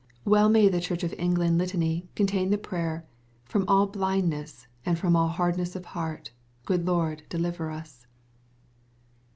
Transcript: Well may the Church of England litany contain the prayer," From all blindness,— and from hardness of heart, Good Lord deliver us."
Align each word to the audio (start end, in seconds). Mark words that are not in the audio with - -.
Well 0.25 0.49
may 0.49 0.67
the 0.67 0.81
Church 0.81 1.03
of 1.03 1.13
England 1.19 1.59
litany 1.59 2.09
contain 2.15 2.49
the 2.49 2.57
prayer," 2.57 3.05
From 3.45 3.65
all 3.67 3.85
blindness,— 3.85 4.65
and 4.83 4.97
from 4.97 5.13
hardness 5.13 5.75
of 5.75 5.85
heart, 5.85 6.31
Good 6.65 6.87
Lord 6.87 7.21
deliver 7.29 7.69
us." 7.69 8.07